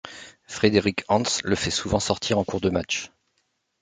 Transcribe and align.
Frédéric 0.47 1.03
Hantz 1.09 1.41
le 1.43 1.53
fait 1.55 1.69
souvent 1.69 1.99
sortir 1.99 2.39
en 2.39 2.43
cours 2.43 2.59
de 2.59 2.71
match. 2.71 3.11